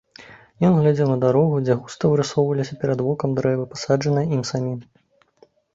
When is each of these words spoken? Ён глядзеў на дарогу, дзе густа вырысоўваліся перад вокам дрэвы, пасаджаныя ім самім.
Ён 0.69 0.73
глядзеў 0.77 1.11
на 1.11 1.17
дарогу, 1.25 1.59
дзе 1.67 1.75
густа 1.81 2.11
вырысоўваліся 2.13 2.73
перад 2.85 2.99
вокам 3.09 3.29
дрэвы, 3.43 3.63
пасаджаныя 3.77 4.27
ім 4.41 4.47
самім. 4.55 4.79